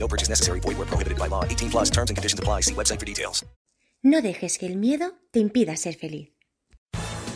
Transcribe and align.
No 0.00 0.08
purchase 0.08 0.30
necessary. 0.30 0.60
Void 0.60 0.78
where 0.78 0.86
prohibited 0.86 1.18
by 1.18 1.28
law. 1.28 1.44
18 1.44 1.70
plus 1.70 1.90
terms 1.90 2.10
and 2.10 2.16
conditions 2.16 2.40
apply. 2.40 2.62
See 2.62 2.74
website 2.74 2.98
for 2.98 3.06
details. 3.06 3.44
No 4.02 4.22
dejes 4.22 4.58
que 4.58 4.66
el 4.66 4.76
miedo 4.76 5.12
te 5.30 5.40
impida 5.40 5.76
ser 5.76 5.92
feliz. 5.92 6.30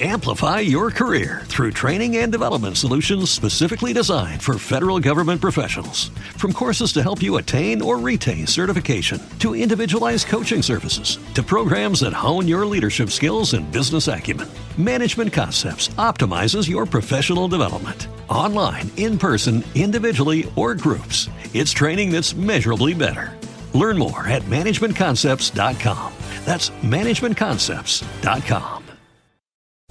Amplify 0.01 0.59
your 0.59 0.91
career 0.91 1.43
through 1.45 1.71
training 1.71 2.17
and 2.17 2.33
development 2.33 2.77
solutions 2.77 3.31
specifically 3.31 3.93
designed 3.93 4.43
for 4.43 4.59
federal 4.59 4.99
government 4.99 5.41
professionals. 5.41 6.09
From 6.37 6.53
courses 6.53 6.93
to 6.95 7.03
help 7.03 7.23
you 7.23 7.37
attain 7.37 7.81
or 7.81 7.97
retain 7.97 8.49
certification, 8.49 9.23
to 9.39 9.55
individualized 9.55 10.27
coaching 10.27 10.63
services, 10.63 11.21
to 11.35 11.45
programs 11.45 12.01
that 12.01 12.13
hone 12.13 12.49
your 12.49 12.67
leadership 12.67 13.11
skills 13.11 13.55
and 13.55 13.71
business 13.71 14.09
acumen, 14.09 14.49
Management 14.79 15.33
Concepts 15.33 15.89
optimizes 15.97 16.69
your 16.69 16.87
professional 16.87 17.47
development. 17.47 18.09
Online, 18.29 18.91
in 18.97 19.19
person, 19.19 19.65
individually, 19.75 20.53
or 20.57 20.75
groups, 20.75 21.31
it's 21.55 21.73
training 21.73 22.11
that's 22.11 22.35
measurably 22.35 22.93
better. 22.93 23.39
Learn 23.73 23.97
more 23.97 24.27
at 24.27 24.43
managementconcepts.com. 24.43 26.13
That's 26.45 26.71
managementconcepts.com. 26.83 28.85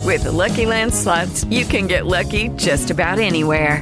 With 0.01 0.23
the 0.23 0.31
Lucky 0.31 0.65
Land 0.65 0.93
slots, 0.93 1.45
you 1.45 1.65
can 1.65 1.87
get 1.87 2.05
lucky 2.05 2.49
just 2.49 2.91
about 2.91 3.19
anywhere. 3.19 3.81